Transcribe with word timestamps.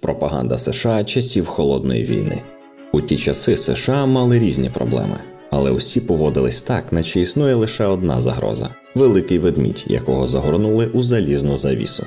Пропаганда 0.00 0.58
США 0.58 1.04
часів 1.04 1.46
холодної 1.46 2.04
війни. 2.04 2.42
У 2.92 3.00
ті 3.00 3.16
часи 3.16 3.56
США 3.56 4.06
мали 4.06 4.38
різні 4.38 4.70
проблеми, 4.70 5.16
але 5.50 5.70
усі 5.70 6.00
поводились 6.00 6.62
так, 6.62 6.92
наче 6.92 7.20
існує 7.20 7.54
лише 7.54 7.86
одна 7.86 8.20
загроза 8.20 8.68
великий 8.94 9.38
ведмідь, 9.38 9.84
якого 9.86 10.28
загорнули 10.28 10.86
у 10.86 11.02
залізну 11.02 11.58
завісу. 11.58 12.06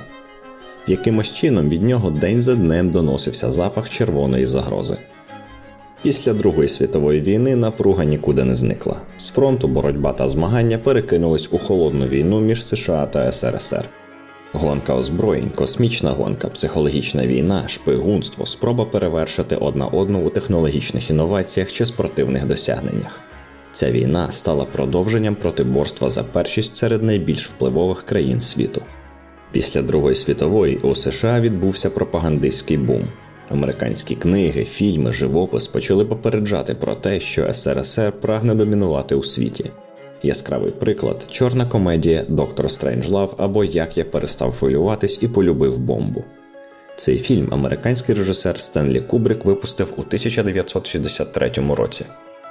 Якимось 0.86 1.34
чином 1.34 1.68
від 1.68 1.82
нього 1.82 2.10
день 2.10 2.42
за 2.42 2.54
днем 2.54 2.90
доносився 2.90 3.50
запах 3.50 3.90
червоної 3.90 4.46
загрози. 4.46 4.96
Після 6.02 6.34
Другої 6.34 6.68
світової 6.68 7.20
війни 7.20 7.56
напруга 7.56 8.04
нікуди 8.04 8.44
не 8.44 8.54
зникла. 8.54 8.96
З 9.18 9.28
фронту 9.28 9.68
боротьба 9.68 10.12
та 10.12 10.28
змагання 10.28 10.78
перекинулись 10.78 11.48
у 11.52 11.58
холодну 11.58 12.06
війну 12.06 12.40
між 12.40 12.66
США 12.66 13.06
та 13.06 13.32
СРСР. 13.32 13.88
Гонка 14.56 14.94
озброєнь, 14.94 15.50
космічна 15.54 16.10
гонка, 16.10 16.48
психологічна 16.48 17.26
війна, 17.26 17.68
шпигунство, 17.68 18.46
спроба 18.46 18.84
перевершити 18.84 19.56
одна 19.56 19.86
одну 19.86 20.26
у 20.26 20.30
технологічних 20.30 21.10
інноваціях 21.10 21.72
чи 21.72 21.86
спортивних 21.86 22.46
досягненнях. 22.46 23.20
Ця 23.72 23.90
війна 23.90 24.30
стала 24.30 24.64
продовженням 24.64 25.34
протиборства 25.34 26.10
за 26.10 26.24
першість 26.24 26.76
серед 26.76 27.02
найбільш 27.02 27.48
впливових 27.48 28.02
країн 28.02 28.40
світу. 28.40 28.82
Після 29.52 29.82
Другої 29.82 30.16
світової 30.16 30.76
у 30.76 30.94
США 30.94 31.40
відбувся 31.40 31.90
пропагандистський 31.90 32.76
бум. 32.76 33.02
Американські 33.50 34.14
книги, 34.14 34.64
фільми, 34.64 35.12
живопис 35.12 35.66
почали 35.66 36.04
попереджати 36.04 36.74
про 36.74 36.94
те, 36.94 37.20
що 37.20 37.52
СРСР 37.52 38.12
прагне 38.20 38.54
домінувати 38.54 39.14
у 39.14 39.22
світі. 39.22 39.70
Яскравий 40.24 40.70
приклад 40.70 41.26
чорна 41.30 41.66
комедія 41.66 42.24
Доктор 42.28 42.70
Стрейнджлав 42.70 43.34
або 43.38 43.64
Як 43.64 43.98
я 43.98 44.04
перестав 44.04 44.52
хвилюватись 44.52 45.18
і 45.20 45.28
полюбив 45.28 45.78
бомбу. 45.78 46.24
Цей 46.96 47.18
фільм 47.18 47.48
американський 47.50 48.14
режисер 48.14 48.60
Стенлі 48.60 49.00
Кубрик 49.00 49.44
випустив 49.44 49.92
у 49.96 50.00
1963 50.00 51.52
році. 51.70 52.04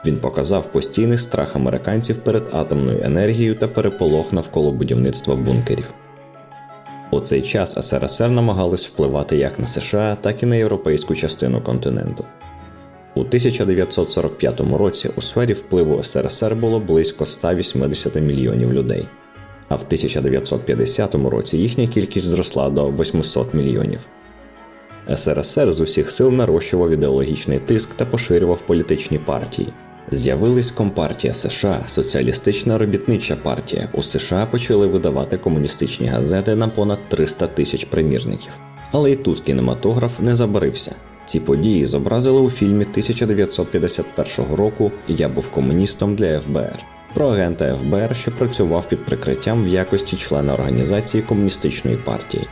Він 0.06 0.18
показав 0.18 0.72
постійний 0.72 1.18
страх 1.18 1.56
американців 1.56 2.18
перед 2.18 2.50
атомною 2.52 3.04
енергією 3.04 3.56
та 3.56 3.68
переполох 3.68 4.34
навколо 4.34 4.72
будівництва 4.72 5.36
бункерів. 5.36 5.94
У 7.12 7.20
цей 7.20 7.42
час 7.42 7.88
СРСР 7.88 8.30
намагались 8.30 8.88
впливати 8.88 9.38
як 9.38 9.60
на 9.60 9.66
США, 9.66 10.18
так 10.22 10.44
і 10.44 10.46
на 10.46 10.56
європейську 10.56 11.16
частину 11.16 11.62
континенту. 11.62 12.26
У 13.16 13.20
1945 13.20 14.62
році 14.78 15.10
у 15.16 15.22
сфері 15.22 15.54
впливу 15.54 16.04
СРСР 16.04 16.56
було 16.56 16.80
близько 16.80 17.26
180 17.26 18.16
мільйонів 18.16 18.74
людей, 18.74 19.08
а 19.70 19.76
в 19.76 19.82
1950 19.82 21.16
році 21.16 21.58
їхня 21.58 21.88
кількість 21.88 22.26
зросла 22.26 22.70
до 22.70 22.92
800 22.92 23.54
мільйонів. 23.54 24.00
СРСР 25.16 25.74
з 25.74 25.80
усіх 25.80 26.12
сил 26.12 26.32
нарощував 26.32 26.92
ідеологічний 26.92 27.60
тиск 27.60 27.94
та 27.94 28.06
поширював 28.06 28.62
політичні 28.62 29.18
партії. 29.18 29.68
З'явились 30.12 30.72
Компартія 30.72 31.34
США, 31.34 31.84
Соціалістична 31.88 32.78
робітнича 32.78 33.36
партія. 33.36 33.90
У 33.94 34.04
США 34.04 34.46
почали 34.46 34.88
видавати 34.88 35.38
комуністичні 35.38 36.08
газети 36.08 36.56
на 36.56 36.68
понад 36.68 37.00
300 37.10 37.48
тисяч 37.48 37.86
примірників. 37.86 38.52
Але 38.92 39.12
і 39.12 39.16
тут 39.16 39.40
кінематограф 39.40 40.20
не 40.20 40.36
забарився. 40.36 40.96
Ці 41.26 41.40
події 41.40 41.86
зобразили 41.86 42.42
у 42.42 42.50
фільмі 42.50 42.86
1951 42.86 44.56
року 44.56 44.92
Я 45.08 45.30
був 45.30 45.50
комуністом 45.50 46.16
для 46.16 46.40
ФБР 46.40 46.80
про 47.14 47.28
агента 47.28 47.76
ФБР, 47.76 48.16
що 48.16 48.32
працював 48.32 48.90
під 48.90 49.06
прикриттям 49.06 49.66
в 49.66 49.68
якості 49.68 50.18
члена 50.18 50.54
організації 50.54 51.24
комуністичної 51.24 51.98
партії. 51.98 52.48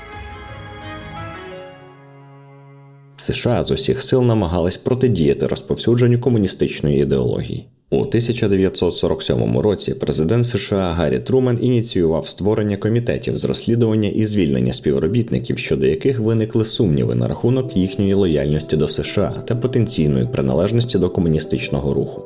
США 3.17 3.63
з 3.63 3.71
усіх 3.71 4.03
сил 4.03 4.23
намагались 4.23 4.77
протидіяти 4.77 5.47
розповсюдженню 5.47 6.19
комуністичної 6.19 7.01
ідеології. 7.01 7.67
У 7.93 7.97
1947 7.97 9.59
році 9.59 9.93
президент 9.93 10.45
США 10.45 10.93
Гаррі 10.93 11.19
Трумен 11.19 11.59
ініціював 11.61 12.27
створення 12.27 12.77
комітетів 12.77 13.37
з 13.37 13.45
розслідування 13.45 14.09
і 14.09 14.25
звільнення 14.25 14.73
співробітників, 14.73 15.57
щодо 15.57 15.85
яких 15.85 16.19
виникли 16.19 16.65
сумніви 16.65 17.15
на 17.15 17.27
рахунок 17.27 17.77
їхньої 17.77 18.13
лояльності 18.13 18.77
до 18.77 18.87
США 18.87 19.33
та 19.45 19.55
потенційної 19.55 20.25
приналежності 20.25 20.99
до 20.99 21.09
комуністичного 21.09 21.93
руху. 21.93 22.25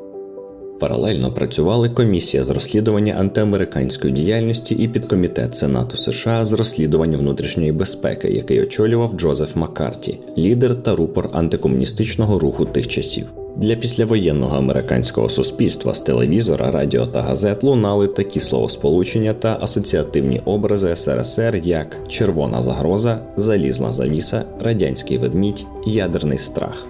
Паралельно 0.80 1.34
працювали 1.34 1.90
комісія 1.90 2.44
з 2.44 2.50
розслідування 2.50 3.14
антиамериканської 3.14 4.14
діяльності 4.14 4.76
і 4.76 4.88
підкомітет 4.88 5.56
Сенату 5.56 5.98
США 5.98 6.46
з 6.46 6.54
розслідування 6.54 7.18
внутрішньої 7.18 7.72
безпеки, 7.72 8.28
який 8.28 8.62
очолював 8.62 9.14
Джозеф 9.18 9.56
Маккарті, 9.56 10.20
лідер 10.38 10.84
та 10.84 10.96
рупор 10.96 11.30
антикомуністичного 11.34 12.40
руху 12.40 12.66
тих 12.66 12.88
часів. 12.88 13.26
Для 13.58 13.76
післявоєнного 13.76 14.58
американського 14.58 15.30
суспільства 15.30 15.94
з 15.94 16.00
телевізора, 16.00 16.72
радіо 16.72 17.06
та 17.06 17.22
газет 17.22 17.64
лунали 17.64 18.08
такі 18.08 18.40
словосполучення 18.40 19.34
та 19.34 19.58
асоціативні 19.62 20.42
образи 20.46 20.96
СРСР, 20.96 21.62
як 21.64 21.98
червона 22.08 22.62
загроза, 22.62 23.20
залізна 23.36 23.94
завіса, 23.94 24.46
радянський 24.60 25.18
ведмідь, 25.18 25.66
ядерний 25.86 26.38
страх. 26.38 26.88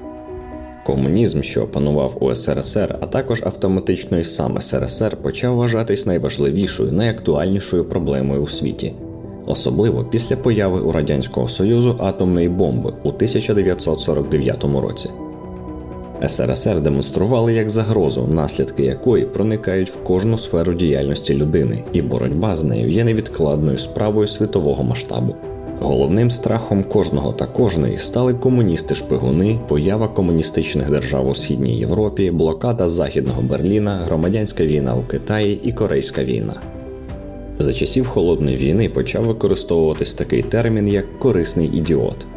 Комунізм, 0.86 1.42
що 1.42 1.64
опанував 1.64 2.18
у 2.20 2.36
СРСР, 2.36 2.98
а 3.02 3.06
також 3.06 3.44
автоматично 3.44 4.20
і 4.20 4.24
сам 4.24 4.62
СРСР, 4.62 5.18
почав 5.18 5.56
вважатись 5.56 6.06
найважливішою, 6.06 6.92
найактуальнішою 6.92 7.86
проблемою 7.86 8.42
у 8.42 8.48
світі, 8.48 8.94
особливо 9.46 10.06
після 10.06 10.38
появи 10.38 10.80
у 10.80 10.92
радянського 10.92 11.48
союзу 11.48 11.96
атомної 12.00 12.50
бомби 12.50 12.94
у 13.04 13.10
1949 13.10 14.64
році. 14.64 15.10
СРСР 16.28 16.82
демонстрували 16.82 17.54
як 17.54 17.70
загрозу, 17.70 18.28
наслідки 18.32 18.84
якої 18.84 19.26
проникають 19.26 19.90
в 19.90 19.98
кожну 20.04 20.38
сферу 20.38 20.74
діяльності 20.74 21.34
людини, 21.34 21.84
і 21.94 22.02
боротьба 22.02 22.56
з 22.56 22.64
нею 22.64 22.90
є 22.90 23.04
невідкладною 23.04 23.78
справою 23.78 24.28
світового 24.28 24.84
масштабу. 24.84 25.36
Головним 25.80 26.32
страхом 26.32 26.84
кожного 26.84 27.34
та 27.34 27.46
кожної 27.46 28.00
стали 28.00 28.34
комуністи-шпигуни, 28.34 29.60
поява 29.68 30.08
комуністичних 30.08 30.90
держав 30.90 31.28
у 31.28 31.36
східній 31.36 31.78
Європі, 31.78 32.32
блокада 32.32 32.88
Західного 32.88 33.42
Берліна, 33.42 34.00
громадянська 34.06 34.66
війна 34.66 34.96
у 34.96 35.02
Китаї 35.02 35.60
і 35.64 35.72
Корейська 35.72 36.24
війна. 36.24 36.54
За 37.60 37.74
часів 37.74 38.08
холодної 38.08 38.58
війни 38.58 38.90
почав 38.90 39.24
використовуватись 39.24 40.14
такий 40.14 40.44
термін 40.44 40.88
як 40.88 41.20
корисний 41.20 41.68
ідіот. 41.68 42.28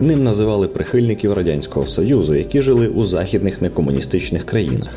Ним 0.00 0.24
називали 0.24 0.68
прихильників 0.68 1.32
Радянського 1.32 1.86
Союзу, 1.86 2.34
які 2.34 2.62
жили 2.62 2.88
у 2.88 3.04
західних 3.04 3.62
некомуністичних 3.62 4.44
країнах. 4.44 4.90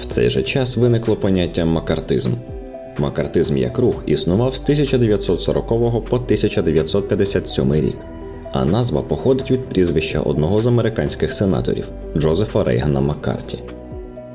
В 0.00 0.04
цей 0.04 0.30
же 0.30 0.42
час 0.42 0.76
виникло 0.76 1.16
поняття 1.16 1.64
макартизм. 1.64 2.30
Макартизм 2.98 3.56
як 3.56 3.78
рух 3.78 4.02
існував 4.06 4.54
з 4.54 4.60
1940 4.60 5.68
по 6.04 6.16
1957 6.16 7.74
рік, 7.74 7.96
а 8.52 8.64
назва 8.64 9.02
походить 9.02 9.50
від 9.50 9.64
прізвища 9.64 10.20
одного 10.20 10.60
з 10.60 10.66
американських 10.66 11.32
сенаторів 11.32 11.88
Джозефа 12.16 12.64
Рейгана 12.64 13.00
Маккарті. 13.00 13.58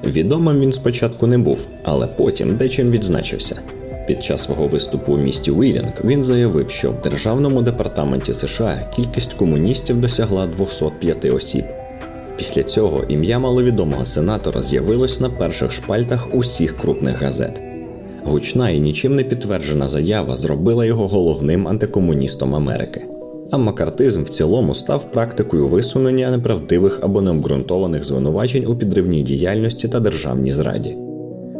Відомим 0.04 0.60
він 0.60 0.72
спочатку 0.72 1.28
не 1.28 1.38
був, 1.38 1.68
але 1.84 2.08
потім 2.08 2.56
дечим 2.56 2.92
відзначився. 2.92 3.62
Під 4.10 4.24
час 4.24 4.44
свого 4.44 4.68
виступу 4.68 5.14
у 5.14 5.18
місті 5.18 5.52
Уілінг 5.52 6.02
він 6.04 6.24
заявив, 6.24 6.70
що 6.70 6.92
в 6.92 7.02
Державному 7.02 7.62
департаменті 7.62 8.34
США 8.34 8.88
кількість 8.96 9.34
комуністів 9.34 10.02
досягла 10.02 10.48
205 10.48 11.26
осіб. 11.26 11.66
Після 12.38 12.64
цього 12.64 13.04
ім'я 13.10 13.40
маловідомого 13.40 14.06
сенатора 14.06 14.62
з'явилось 14.62 15.20
на 15.20 15.30
перших 15.30 15.72
шпальтах 15.72 16.36
усіх 16.36 16.78
крупних 16.78 17.22
газет. 17.22 17.62
Гучна 18.24 18.70
і 18.70 18.80
нічим 18.80 19.16
не 19.16 19.24
підтверджена 19.24 19.90
заява 19.90 20.36
зробила 20.36 20.86
його 20.86 21.08
головним 21.08 21.68
антикомуністом 21.68 22.56
Америки. 22.56 23.06
А 23.52 23.58
макартизм 23.58 24.24
в 24.24 24.30
цілому 24.30 24.76
став 24.76 25.12
практикою 25.12 25.68
висунення 25.68 26.32
неправдивих 26.32 27.00
або 27.04 27.22
необґрунтованих 27.22 28.04
звинувачень 28.04 28.66
у 28.66 28.76
підривній 28.76 29.24
діяльності 29.24 29.88
та 29.88 30.00
державній 30.00 30.52
зраді, 30.52 30.98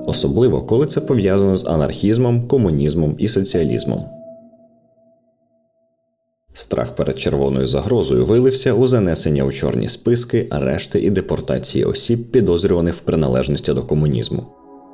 особливо 0.10 0.62
коли 0.62 0.86
це 0.86 1.02
пов'язано 1.02 1.58
з 1.58 1.66
анархізмом, 1.66 2.48
комунізмом 2.48 3.16
і 3.18 3.28
соціалізмом. 3.28 4.06
Страх 6.54 6.96
перед 6.96 7.20
червоною 7.20 7.68
загрозою 7.68 8.26
вилився 8.26 8.74
у 8.74 8.88
занесення 8.88 9.44
у 9.44 9.52
чорні 9.52 9.90
списки, 9.90 10.48
арешти 10.50 11.00
і 11.00 11.10
депортації 11.10 11.86
осіб, 11.86 12.32
підозрюваних 12.32 12.96
в 12.96 13.00
приналежності 13.00 13.74
до 13.74 13.84
комунізму. 13.84 14.46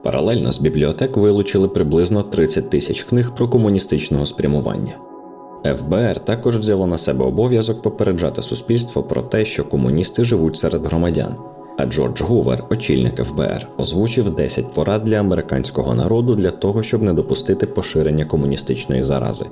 Паралельно 0.04 0.52
з 0.52 0.60
бібліотек 0.60 1.18
вилучили 1.18 1.68
приблизно 1.68 2.24
30 2.24 2.70
тисяч 2.70 3.04
книг 3.04 3.36
про 3.36 3.50
комуністичного 3.50 4.26
спрямування. 4.26 4.98
ФБР 5.74 6.20
також 6.20 6.58
взяло 6.58 6.88
на 6.88 6.98
себе 6.98 7.26
обов'язок 7.26 7.82
попереджати 7.82 8.42
суспільство 8.42 9.04
про 9.04 9.22
те, 9.22 9.46
що 9.46 9.64
комуністи 9.64 10.26
живуть 10.26 10.58
серед 10.58 10.86
громадян. 10.86 11.36
А 11.78 11.86
Джордж 11.86 12.22
Гувер, 12.22 12.64
очільник 12.70 13.24
ФБР, 13.24 13.68
озвучив 13.78 14.36
10 14.36 14.74
порад 14.74 15.04
для 15.04 15.20
американського 15.20 15.96
народу 15.96 16.36
для 16.36 16.52
того, 16.52 16.84
щоб 16.84 17.02
не 17.02 17.14
допустити 17.14 17.66
поширення 17.66 18.26
комуністичної 18.26 19.04
зарази. 19.04 19.46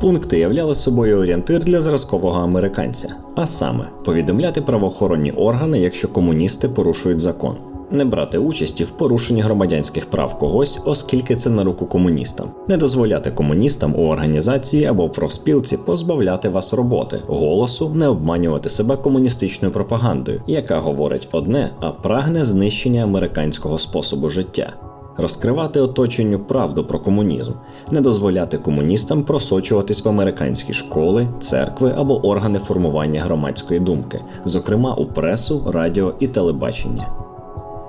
Пункти 0.00 0.38
являли 0.38 0.74
собою 0.74 1.18
орієнтир 1.18 1.64
для 1.64 1.80
зразкового 1.80 2.40
американця, 2.40 3.14
а 3.34 3.46
саме 3.46 3.84
повідомляти 4.04 4.60
правоохоронні 4.60 5.32
органи, 5.32 5.80
якщо 5.80 6.08
комуністи 6.08 6.68
порушують 6.68 7.20
закон 7.20 7.56
не 7.90 8.04
брати 8.04 8.38
участі 8.38 8.84
в 8.84 8.90
порушенні 8.90 9.40
громадянських 9.40 10.10
прав 10.10 10.38
когось, 10.38 10.78
оскільки 10.84 11.36
це 11.36 11.50
на 11.50 11.64
руку 11.64 11.86
комуністам, 11.86 12.48
не 12.68 12.76
дозволяти 12.76 13.30
комуністам 13.30 13.94
у 13.94 14.08
організації 14.08 14.84
або 14.84 15.08
профспілці 15.08 15.76
позбавляти 15.76 16.48
вас 16.48 16.72
роботи, 16.72 17.20
голосу, 17.26 17.90
не 17.94 18.08
обманювати 18.08 18.68
себе 18.68 18.96
комуністичною 18.96 19.74
пропагандою, 19.74 20.42
яка 20.46 20.78
говорить 20.78 21.28
одне, 21.32 21.70
а 21.80 21.90
прагне 21.90 22.44
знищення 22.44 23.02
американського 23.02 23.78
способу 23.78 24.28
життя. 24.28 24.72
Розкривати 25.18 25.80
оточенню 25.80 26.38
правду 26.38 26.84
про 26.84 26.98
комунізм, 26.98 27.52
не 27.90 28.00
дозволяти 28.00 28.58
комуністам 28.58 29.22
просочуватись 29.22 30.04
в 30.04 30.08
американські 30.08 30.72
школи, 30.72 31.28
церкви 31.40 31.94
або 31.96 32.26
органи 32.26 32.58
формування 32.58 33.20
громадської 33.20 33.80
думки, 33.80 34.20
зокрема 34.44 34.94
у 34.94 35.06
пресу, 35.06 35.62
радіо 35.66 36.14
і 36.20 36.26
телебачення. 36.26 37.25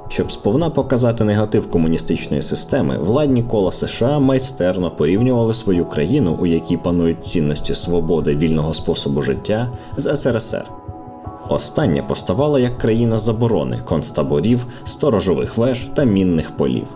Щоб 0.09 0.31
сповна 0.31 0.69
показати 0.69 1.23
негатив 1.23 1.69
комуністичної 1.69 2.41
системи, 2.41 2.97
владні 2.97 3.43
кола 3.43 3.71
США 3.71 4.19
майстерно 4.19 4.91
порівнювали 4.91 5.53
свою 5.53 5.85
країну, 5.85 6.37
у 6.41 6.45
якій 6.45 6.77
панують 6.77 7.25
цінності 7.25 7.73
свободи 7.73 8.35
вільного 8.35 8.73
способу 8.73 9.21
життя, 9.21 9.71
з 9.97 10.15
СРСР. 10.15 10.65
Остання 11.49 12.03
поставала 12.03 12.59
як 12.59 12.77
країна 12.77 13.19
заборони, 13.19 13.79
концтаборів, 13.85 14.67
сторожових 14.85 15.57
веж 15.57 15.87
та 15.95 16.03
мінних 16.03 16.57
полів. 16.57 16.87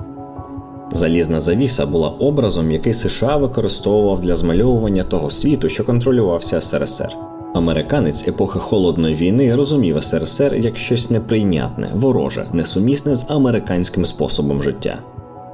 Залізна 0.91 1.39
завіса 1.39 1.85
була 1.85 2.09
образом, 2.09 2.71
який 2.71 2.93
США 2.93 3.37
використовував 3.37 4.21
для 4.21 4.35
змальовування 4.35 5.03
того 5.03 5.31
світу, 5.31 5.69
що 5.69 5.83
контролювався 5.83 6.61
СРСР. 6.61 7.30
Американець 7.53 8.27
епохи 8.27 8.59
холодної 8.59 9.15
війни 9.15 9.55
розумів 9.55 10.03
СРСР 10.03 10.55
як 10.55 10.77
щось 10.77 11.09
неприйнятне, 11.09 11.89
вороже, 11.95 12.47
несумісне 12.53 13.15
з 13.15 13.25
американським 13.27 14.05
способом 14.05 14.63
життя. 14.63 14.99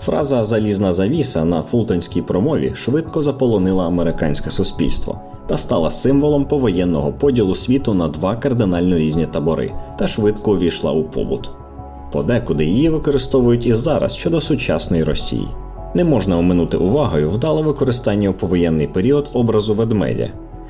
Фраза 0.01 0.43
залізна 0.43 0.93
завіса 0.93 1.45
на 1.45 1.61
фултонській 1.61 2.21
промові 2.21 2.73
швидко 2.75 3.21
заполонила 3.21 3.87
американське 3.87 4.51
суспільство 4.51 5.21
та 5.47 5.57
стала 5.57 5.91
символом 5.91 6.45
повоєнного 6.45 7.13
поділу 7.13 7.55
світу 7.55 7.93
на 7.93 8.07
два 8.07 8.35
кардинально 8.35 8.97
різні 8.97 9.25
табори 9.25 9.73
та 9.99 10.07
швидко 10.07 10.51
увійшла 10.51 10.91
у 10.91 11.03
побут. 11.03 11.49
Подекуди 12.11 12.65
її 12.65 12.89
використовують 12.89 13.65
і 13.65 13.73
зараз 13.73 14.15
щодо 14.15 14.41
сучасної 14.41 15.03
Росії. 15.03 15.47
Не 15.93 16.03
можна 16.03 16.37
оминути 16.37 16.77
увагою 16.77 17.29
вдале 17.29 17.61
використання 17.61 18.29
у 18.29 18.33
повоєнний 18.33 18.87
період 18.87 19.29
образу 19.33 19.73
ведмедя. 19.73 20.29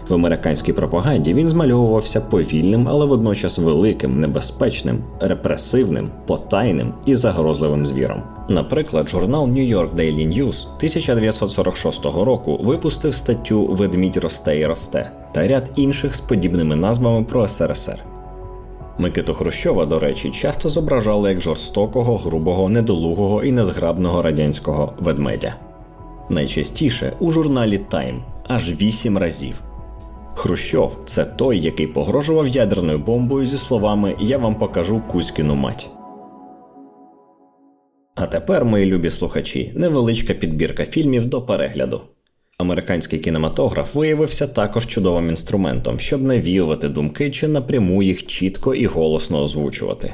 В 0.09 0.13
американській 0.13 0.73
пропаганді 0.73 1.33
він 1.33 1.49
змальовувався 1.49 2.21
повільним, 2.21 2.87
але 2.89 3.05
водночас 3.05 3.57
великим, 3.57 4.19
небезпечним, 4.19 5.03
репресивним, 5.19 6.09
потайним 6.25 6.93
і 7.05 7.15
загрозливим 7.15 7.87
звіром. 7.87 8.23
Наприклад, 8.49 9.09
журнал 9.09 9.47
New 9.47 9.75
York 9.75 9.95
Daily 9.95 10.27
News 10.27 10.65
1946 10.77 12.05
року 12.05 12.59
випустив 12.63 13.15
статтю 13.15 13.65
Ведмідь 13.65 14.17
росте 14.17 14.59
і 14.59 14.65
росте 14.65 15.11
та 15.31 15.47
ряд 15.47 15.71
інших 15.75 16.15
з 16.15 16.19
подібними 16.19 16.75
назвами 16.75 17.23
про 17.23 17.47
СРСР. 17.47 17.99
Микиту 18.99 19.33
Хрущова, 19.33 19.85
до 19.85 19.99
речі, 19.99 20.31
часто 20.31 20.69
зображали 20.69 21.29
як 21.29 21.41
жорстокого, 21.41 22.17
грубого, 22.17 22.69
недолугого 22.69 23.43
і 23.43 23.51
незграбного 23.51 24.21
радянського 24.21 24.93
ведмедя. 24.99 25.55
Найчастіше 26.29 27.13
у 27.19 27.31
журналі 27.31 27.81
Time 27.91 28.19
аж 28.47 28.81
вісім 28.81 29.17
разів. 29.17 29.66
Хрущов 30.37 30.97
це 31.05 31.25
той, 31.25 31.59
який 31.59 31.87
погрожував 31.87 32.47
ядерною 32.47 32.99
бомбою 32.99 33.45
зі 33.45 33.57
словами 33.57 34.15
Я 34.19 34.37
вам 34.37 34.55
покажу 34.55 35.01
Кузькіну 35.07 35.55
мать. 35.55 35.89
А 38.15 38.25
тепер, 38.25 38.65
мої 38.65 38.85
любі 38.85 39.11
слухачі, 39.11 39.71
невеличка 39.75 40.33
підбірка 40.33 40.85
фільмів 40.85 41.25
до 41.25 41.41
перегляду. 41.41 42.01
Американський 42.57 43.19
кінематограф 43.19 43.95
виявився 43.95 44.47
також 44.47 44.87
чудовим 44.87 45.29
інструментом, 45.29 45.99
щоб 45.99 46.21
навіювати 46.21 46.89
думки 46.89 47.31
чи 47.31 47.47
напряму 47.47 48.03
їх 48.03 48.25
чітко 48.25 48.75
і 48.75 48.85
голосно 48.85 49.43
озвучувати. 49.43 50.13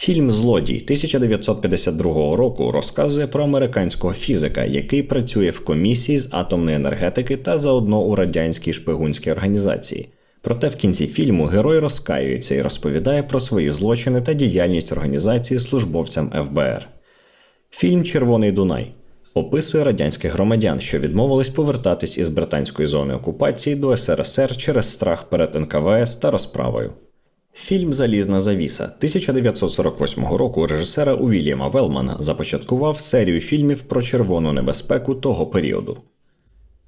Фільм 0.00 0.30
Злодій 0.30 0.74
1952 0.84 2.36
року 2.36 2.72
розказує 2.72 3.26
про 3.26 3.44
американського 3.44 4.14
фізика, 4.14 4.64
який 4.64 5.02
працює 5.02 5.50
в 5.50 5.64
комісії 5.64 6.18
з 6.18 6.28
атомної 6.30 6.76
енергетики 6.76 7.36
та 7.36 7.58
заодно 7.58 8.00
у 8.00 8.14
радянській 8.14 8.72
шпигунській 8.72 9.32
організації. 9.32 10.08
Проте 10.42 10.68
в 10.68 10.76
кінці 10.76 11.06
фільму 11.06 11.44
герой 11.44 11.78
розкаюється 11.78 12.54
і 12.54 12.62
розповідає 12.62 13.22
про 13.22 13.40
свої 13.40 13.70
злочини 13.70 14.20
та 14.20 14.34
діяльність 14.34 14.92
організації 14.92 15.60
службовцям 15.60 16.30
ФБР. 16.30 16.88
Фільм 17.70 18.04
Червоний 18.04 18.52
Дунай 18.52 18.94
описує 19.34 19.84
радянських 19.84 20.32
громадян, 20.32 20.80
що 20.80 20.98
відмовились 20.98 21.48
повертатись 21.48 22.18
із 22.18 22.28
британської 22.28 22.88
зони 22.88 23.14
окупації 23.14 23.76
до 23.76 23.96
СРСР 23.96 24.56
через 24.56 24.92
страх 24.92 25.24
перед 25.24 25.54
НКВС 25.54 26.20
та 26.20 26.30
розправою. 26.30 26.92
Фільм 27.60 27.92
Залізна 27.92 28.40
завіса 28.40 28.84
1948 28.84 30.26
року 30.26 30.66
режисера 30.66 31.14
Уільяма 31.14 31.68
Велмана 31.68 32.16
започаткував 32.20 33.00
серію 33.00 33.40
фільмів 33.40 33.82
про 33.82 34.02
червону 34.02 34.52
небезпеку 34.52 35.14
того 35.14 35.46
періоду. 35.46 35.98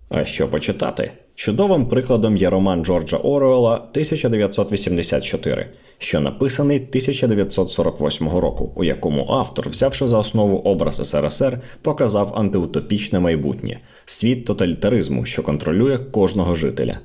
А 0.09 0.25
що 0.25 0.49
почитати? 0.49 1.13
Чудовим 1.35 1.87
прикладом 1.87 2.37
є 2.37 2.51
роман 2.51 2.85
Джорджа 2.85 3.17
Оруела 3.17 3.75
1984, 3.75 5.67
що 5.99 6.21
написаний 6.21 6.77
1948 6.77 8.29
року, 8.29 8.73
у 8.77 8.85
якому 8.85 9.27
автор, 9.29 9.69
взявши 9.69 10.09
за 10.09 10.19
основу 10.19 10.57
образ 10.57 11.09
СРСР, 11.11 11.61
показав 11.83 12.33
антиутопічне 12.37 13.21
майбутнє 13.21 13.81
світ 14.05 14.45
тоталітаризму, 14.45 15.25
що 15.25 15.43
контролює 15.43 15.99
кожного 15.99 16.55
жителя. 16.55 17.01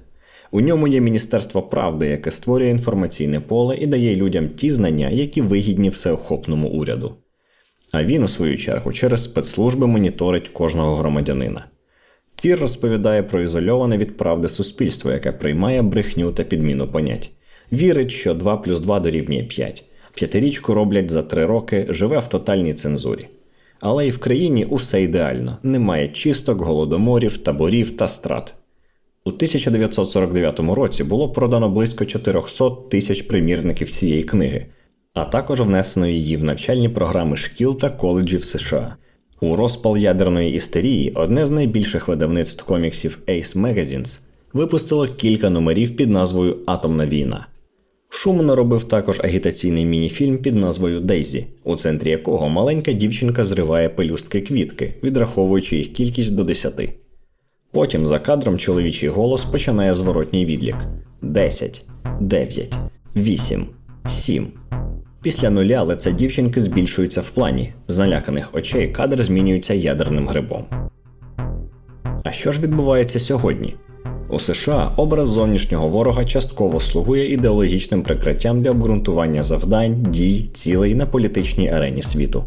У 0.56 0.62
ньому 0.62 0.88
є 0.88 1.02
Міністерство 1.02 1.62
правди, 1.62 2.08
яке 2.08 2.32
створює 2.32 2.70
інформаційне 2.70 3.40
поле 3.40 3.78
і 3.78 3.88
дає 3.88 4.16
людям 4.16 4.50
ті 4.50 4.72
знання, 4.72 5.10
які 5.10 5.42
вигідні 5.42 5.90
всеохопному 5.90 6.68
уряду. 6.68 7.14
А 7.92 8.04
він, 8.04 8.24
у 8.24 8.28
свою 8.28 8.58
чергу, 8.58 8.94
через 8.94 9.24
спецслужби 9.24 9.88
моніторить 9.88 10.48
кожного 10.48 10.96
громадянина. 10.96 11.66
Твір 12.36 12.60
розповідає 12.60 13.24
про 13.24 13.42
ізольоване 13.42 13.98
від 13.98 14.18
правди 14.18 14.50
суспільство, 14.50 15.12
яке 15.12 15.32
приймає 15.32 15.82
брехню 15.82 16.32
та 16.32 16.44
підміну 16.44 16.88
понять, 16.88 17.30
вірить, 17.72 18.12
що 18.12 18.34
2 18.34 18.58
плюс 18.58 18.80
2 18.80 19.00
дорівнює 19.00 19.44
5, 19.44 19.84
п'ятирічку 20.14 20.74
роблять 20.74 21.12
за 21.12 21.24
3 21.24 21.46
роки, 21.46 21.86
живе 21.90 22.20
в 22.20 22.28
тотальній 22.28 22.74
цензурі. 22.74 23.28
Але 23.80 24.08
і 24.08 24.12
в 24.12 24.18
країні 24.18 24.66
усе 24.66 25.04
ідеально: 25.04 25.58
немає 25.64 26.08
чисток, 26.08 26.62
голодоморів, 26.62 27.38
таборів 27.38 27.98
та 27.98 28.08
страт. 28.08 28.56
У 29.28 29.30
1949 29.30 30.60
році 30.60 31.04
було 31.04 31.30
продано 31.30 31.70
близько 31.70 32.06
400 32.06 32.70
тисяч 32.70 33.22
примірників 33.22 33.90
цієї 33.90 34.24
книги, 34.24 34.66
а 35.14 35.26
також 35.26 35.62
внесено 35.62 36.08
її 36.08 36.38
в 36.38 36.44
навчальні 36.44 36.90
програми 36.90 37.38
шкіл 37.38 37.78
та 37.78 37.90
коледжів 37.90 38.44
США. 38.44 38.96
У 39.42 39.56
розпал 39.56 39.98
ядерної 39.98 40.54
істерії 40.54 41.12
одне 41.16 41.46
з 41.46 41.52
найбільших 41.52 42.08
видавництв 42.08 42.66
коміксів 42.66 43.20
Ace 43.28 43.58
Magazines 43.58 44.20
випустило 44.54 45.08
кілька 45.08 45.50
номерів 45.50 45.96
під 45.96 46.10
назвою 46.10 46.58
Атомна 46.66 47.06
війна. 47.06 47.48
Шум 48.10 48.46
наробив 48.46 48.84
також 48.84 49.20
агітаційний 49.24 49.86
мініфільм 49.86 50.38
під 50.38 50.56
назвою 50.56 51.00
Дейзі, 51.00 51.48
у 51.64 51.76
центрі 51.76 52.10
якого 52.10 52.50
маленька 52.50 52.92
дівчинка 52.92 53.46
зриває 53.46 53.90
пелюстки 53.90 54.42
квітки, 54.42 54.94
відраховуючи 55.04 55.78
їх 55.78 55.94
кількість 55.94 56.36
до 56.36 56.44
10. 56.44 57.05
Потім 57.76 58.08
за 58.08 58.20
кадром 58.20 58.58
чоловічий 58.58 59.10
голос 59.10 59.46
починає 59.46 59.94
зворотній 59.94 60.46
відлік: 60.46 60.76
10, 61.22 61.86
9, 62.22 62.78
8, 63.16 63.66
7. 64.10 64.48
Після 65.22 65.50
нуля 65.50 65.84
лице 65.84 66.12
дівчинки 66.12 66.62
збільшується 66.62 67.22
в 67.22 67.30
плані. 67.30 67.74
З 67.88 67.98
наляканих 67.98 68.56
очей 68.56 68.88
кадр 68.88 69.24
змінюється 69.24 69.74
ядерним 69.74 70.28
грибом. 70.28 70.64
А 72.24 72.32
що 72.32 72.52
ж 72.52 72.62
відбувається 72.62 73.20
сьогодні? 73.20 73.76
У 74.30 74.40
США 74.40 74.92
образ 74.98 75.28
зовнішнього 75.28 75.88
ворога 75.88 76.26
частково 76.26 76.80
слугує 76.80 77.34
ідеологічним 77.34 78.04
прикриттям 78.04 78.62
для 78.62 78.72
обґрунтування 78.72 79.44
завдань, 79.44 80.04
дій, 80.04 80.50
цілей 80.54 80.96
на 80.96 81.06
політичній 81.06 81.70
арені 81.70 82.04
світу. 82.04 82.44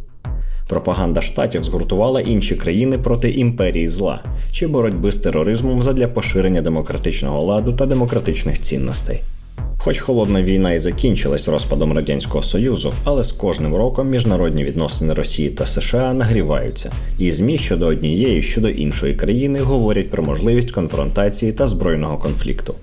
Пропаганда 0.68 1.22
штатів 1.22 1.64
згуртувала 1.64 2.20
інші 2.20 2.54
країни 2.54 2.98
проти 2.98 3.30
імперії 3.30 3.88
зла 3.88 4.22
чи 4.52 4.66
боротьби 4.66 5.12
з 5.12 5.16
тероризмом 5.16 5.82
задля 5.82 6.08
поширення 6.08 6.62
демократичного 6.62 7.42
ладу 7.42 7.72
та 7.72 7.86
демократичних 7.86 8.62
цінностей. 8.62 9.20
Хоч 9.78 10.00
холодна 10.00 10.42
війна 10.42 10.72
і 10.72 10.78
закінчилась 10.78 11.48
розпадом 11.48 11.92
радянського 11.92 12.42
союзу, 12.42 12.92
але 13.04 13.24
з 13.24 13.32
кожним 13.32 13.74
роком 13.74 14.08
міжнародні 14.08 14.64
відносини 14.64 15.14
Росії 15.14 15.50
та 15.50 15.66
США 15.66 16.14
нагріваються, 16.14 16.92
і 17.18 17.32
змі 17.32 17.58
щодо 17.58 17.86
однієї, 17.86 18.42
щодо 18.42 18.68
іншої 18.68 19.14
країни 19.14 19.60
говорять 19.60 20.10
про 20.10 20.22
можливість 20.22 20.70
конфронтації 20.70 21.52
та 21.52 21.66
збройного 21.66 22.18
конфлікту. 22.18 22.74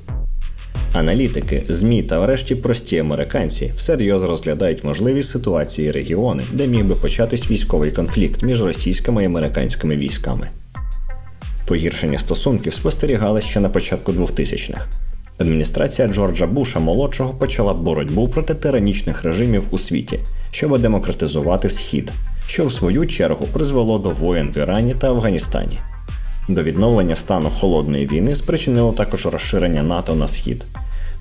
Аналітики, 0.96 1.64
ЗМІ 1.70 2.04
та 2.04 2.20
врешті 2.20 2.56
прості 2.56 2.98
американці 2.98 3.72
всерйоз 3.78 4.24
розглядають 4.24 4.84
можливі 4.84 5.24
ситуації 5.24 5.92
регіони, 5.92 6.44
де 6.52 6.68
міг 6.68 6.86
би 6.86 6.96
початись 6.96 7.52
військовий 7.52 7.92
конфлікт 7.92 8.44
між 8.44 8.64
російськими 8.64 9.24
і 9.24 9.26
американськими 9.26 9.98
військами. 9.98 10.48
Погіршення 11.68 12.20
стосунків 12.20 12.74
спостерігали 12.74 13.42
ще 13.42 13.60
на 13.60 13.70
початку 13.70 14.12
2000-х. 14.12 14.88
Адміністрація 15.38 16.08
Джорджа 16.08 16.48
Буша 16.48 16.80
молодшого 16.80 17.34
почала 17.34 17.74
боротьбу 17.74 18.28
проти 18.28 18.54
тиранічних 18.54 19.24
режимів 19.24 19.64
у 19.72 19.78
світі, 19.78 20.20
щоб 20.52 20.80
демократизувати 20.80 21.70
схід, 21.70 22.12
що 22.48 22.66
в 22.66 22.74
свою 22.74 23.08
чергу 23.08 23.48
призвело 23.54 24.00
до 24.00 24.10
воєн 24.10 24.52
в 24.56 24.58
Ірані 24.58 24.96
та 25.00 25.08
Афганістані. 25.08 25.80
До 26.48 26.64
відновлення 26.64 27.16
стану 27.16 27.50
холодної 27.50 28.08
війни 28.08 28.36
спричинило 28.36 28.92
також 28.92 29.26
розширення 29.26 29.84
НАТО 29.84 30.16
на 30.16 30.28
схід. 30.28 30.66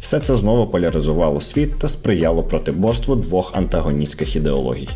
Все 0.05 0.21
це 0.21 0.37
знову 0.37 0.67
поляризувало 0.67 1.41
світ 1.41 1.79
та 1.79 1.89
сприяло 1.89 2.43
протиборству 2.43 3.17
двох 3.17 3.55
антагоністських 3.55 4.37
ідеологій. 4.37 4.89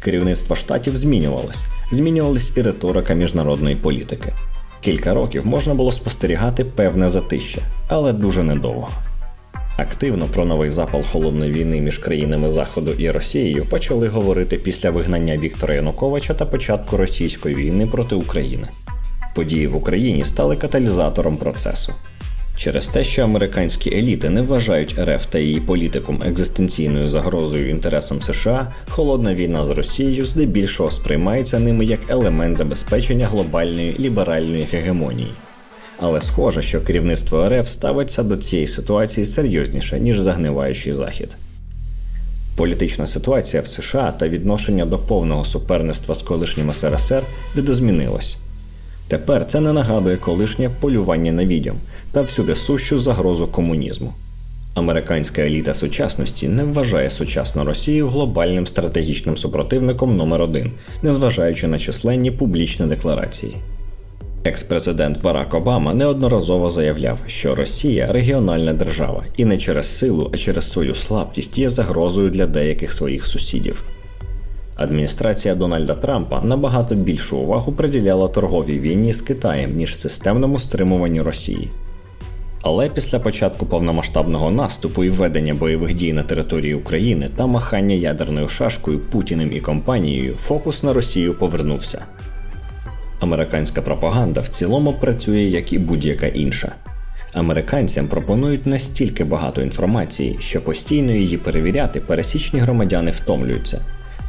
Керівництво 0.00 0.56
штатів 0.56 0.96
змінювалось, 0.96 1.64
змінювалась 1.92 2.52
і 2.56 2.62
риторика 2.62 3.14
міжнародної 3.14 3.76
політики. 3.76 4.32
Кілька 4.80 5.14
років 5.14 5.46
можна 5.46 5.74
було 5.74 5.92
спостерігати 5.92 6.64
певне 6.64 7.10
затище, 7.10 7.62
але 7.88 8.12
дуже 8.12 8.42
недовго. 8.42 8.88
Активно 9.76 10.26
про 10.26 10.44
новий 10.44 10.70
запал 10.70 11.02
холодної 11.02 11.52
війни 11.52 11.80
між 11.80 11.98
країнами 11.98 12.50
Заходу 12.50 12.90
і 12.90 13.10
Росією 13.10 13.64
почали 13.64 14.08
говорити 14.08 14.56
після 14.56 14.90
вигнання 14.90 15.36
Віктора 15.36 15.74
Януковича 15.74 16.34
та 16.34 16.46
початку 16.46 16.96
російської 16.96 17.54
війни 17.54 17.86
проти 17.86 18.14
України. 18.14 18.68
Події 19.34 19.66
в 19.66 19.76
Україні 19.76 20.24
стали 20.24 20.56
каталізатором 20.56 21.36
процесу. 21.36 21.92
Через 22.56 22.88
те, 22.88 23.04
що 23.04 23.22
американські 23.22 23.94
еліти 23.94 24.30
не 24.30 24.42
вважають 24.42 24.98
РФ 24.98 25.26
та 25.26 25.38
її 25.38 25.60
політикум 25.60 26.22
екзистенційною 26.26 27.08
загрозою 27.08 27.70
інтересам 27.70 28.22
США, 28.22 28.72
холодна 28.88 29.34
війна 29.34 29.66
з 29.66 29.70
Росією 29.70 30.24
здебільшого 30.24 30.90
сприймається 30.90 31.58
ними 31.58 31.84
як 31.84 32.00
елемент 32.08 32.58
забезпечення 32.58 33.26
глобальної 33.26 33.96
ліберальної 33.98 34.64
гегемонії. 34.72 35.30
Але 35.98 36.20
схоже, 36.20 36.62
що 36.62 36.80
керівництво 36.80 37.48
РФ 37.48 37.68
ставиться 37.68 38.22
до 38.22 38.36
цієї 38.36 38.68
ситуації 38.68 39.26
серйозніше, 39.26 40.00
ніж 40.00 40.18
загниваючий 40.18 40.92
захід. 40.92 41.28
Політична 42.56 43.06
ситуація 43.06 43.62
в 43.62 43.66
США 43.66 44.14
та 44.18 44.28
відношення 44.28 44.86
до 44.86 44.98
повного 44.98 45.44
суперництва 45.44 46.14
з 46.14 46.22
колишнім 46.22 46.72
СРСР 46.72 47.22
видозмінилось. 47.54 48.36
Тепер 49.08 49.46
це 49.46 49.60
не 49.60 49.72
нагадує 49.72 50.16
колишнє 50.16 50.70
полювання 50.80 51.32
на 51.32 51.44
відьом 51.44 51.76
та 52.12 52.22
всюди 52.22 52.56
сущу 52.56 52.98
загрозу 52.98 53.46
комунізму. 53.46 54.12
Американська 54.74 55.42
еліта 55.42 55.74
сучасності 55.74 56.48
не 56.48 56.64
вважає 56.64 57.10
сучасну 57.10 57.64
Росію 57.64 58.08
глобальним 58.08 58.66
стратегічним 58.66 59.36
супротивником 59.36 60.16
номер 60.16 60.42
один, 60.42 60.70
незважаючи 61.02 61.66
на 61.66 61.78
численні 61.78 62.30
публічні 62.30 62.86
декларації. 62.86 63.56
Екс-президент 64.44 65.22
Барак 65.22 65.54
Обама 65.54 65.94
неодноразово 65.94 66.70
заявляв, 66.70 67.18
що 67.26 67.54
Росія 67.54 68.12
регіональна 68.12 68.72
держава 68.72 69.24
і 69.36 69.44
не 69.44 69.58
через 69.58 69.98
силу, 69.98 70.30
а 70.34 70.36
через 70.36 70.70
свою 70.70 70.94
слабкість 70.94 71.58
є 71.58 71.68
загрозою 71.68 72.30
для 72.30 72.46
деяких 72.46 72.92
своїх 72.92 73.26
сусідів. 73.26 73.84
Адміністрація 74.76 75.54
Дональда 75.54 75.94
Трампа 75.94 76.40
набагато 76.40 76.94
більшу 76.94 77.36
увагу 77.36 77.72
приділяла 77.72 78.28
торговій 78.28 78.78
війні 78.78 79.12
з 79.12 79.20
Китаєм 79.20 79.76
ніж 79.76 79.98
системному 79.98 80.58
стримуванню 80.58 81.22
Росії. 81.22 81.70
Але 82.62 82.88
після 82.88 83.18
початку 83.18 83.66
повномасштабного 83.66 84.50
наступу 84.50 85.04
і 85.04 85.10
введення 85.10 85.54
бойових 85.54 85.94
дій 85.94 86.12
на 86.12 86.22
території 86.22 86.74
України 86.74 87.30
та 87.36 87.46
махання 87.46 87.94
ядерною 87.94 88.48
шашкою 88.48 88.98
Путіним 88.98 89.52
і 89.52 89.60
компанією 89.60 90.34
фокус 90.34 90.82
на 90.82 90.92
Росію 90.92 91.34
повернувся. 91.34 92.04
Американська 93.20 93.82
пропаганда 93.82 94.40
в 94.40 94.48
цілому 94.48 94.92
працює 94.92 95.40
як 95.40 95.72
і 95.72 95.78
будь-яка 95.78 96.26
інша. 96.26 96.72
Американцям 97.32 98.08
пропонують 98.08 98.66
настільки 98.66 99.24
багато 99.24 99.62
інформації, 99.62 100.36
що 100.40 100.60
постійно 100.60 101.12
її 101.12 101.38
перевіряти 101.38 102.00
пересічні 102.00 102.60
громадяни 102.60 103.10
втомлюються. 103.10 103.84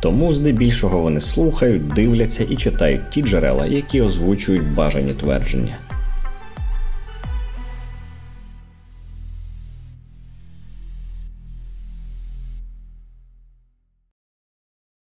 Тому 0.05 0.33
здебільшого 0.33 0.99
вони 0.99 1.21
слухають, 1.21 1.87
дивляться 1.87 2.43
і 2.49 2.55
читають 2.55 3.09
ті 3.09 3.21
джерела, 3.21 3.65
які 3.65 4.01
озвучують 4.01 4.73
бажані 4.73 5.13
твердження. 5.13 5.77